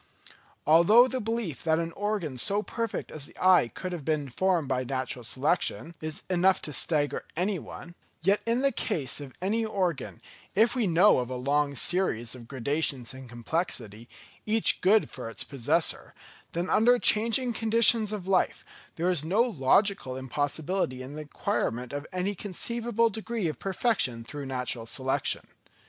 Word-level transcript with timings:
Although 0.65 1.07
the 1.07 1.21
belief 1.21 1.63
that 1.63 1.77
an 1.77 1.91
organ 1.91 2.35
so 2.39 2.63
perfect 2.63 3.11
as 3.11 3.27
the 3.27 3.37
eye 3.39 3.67
could 3.67 3.91
have 3.91 4.03
been 4.03 4.29
formed 4.29 4.67
by 4.67 4.83
natural 4.83 5.23
selection, 5.23 5.93
is 6.01 6.23
enough 6.27 6.59
to 6.63 6.73
stagger 6.73 7.23
any 7.37 7.59
one; 7.59 7.93
yet 8.23 8.41
in 8.47 8.63
the 8.63 8.71
case 8.71 9.21
of 9.21 9.35
any 9.43 9.63
organ, 9.63 10.19
if 10.55 10.73
we 10.73 10.87
know 10.87 11.19
of 11.19 11.29
a 11.29 11.35
long 11.35 11.75
series 11.75 12.33
of 12.33 12.47
gradations 12.47 13.13
in 13.13 13.27
complexity, 13.27 14.09
each 14.47 14.81
good 14.81 15.07
for 15.07 15.29
its 15.29 15.43
possessor, 15.43 16.15
then 16.53 16.67
under 16.67 16.97
changing 16.97 17.53
conditions 17.53 18.11
of 18.11 18.25
life, 18.25 18.65
there 18.95 19.07
is 19.07 19.23
no 19.23 19.43
logical 19.43 20.15
impossibility 20.17 21.03
in 21.03 21.13
the 21.13 21.21
acquirement 21.21 21.93
of 21.93 22.07
any 22.11 22.33
conceivable 22.33 23.11
degree 23.11 23.47
of 23.47 23.59
perfection 23.59 24.23
through 24.23 24.47
natural 24.47 24.87
selection. 24.87 25.45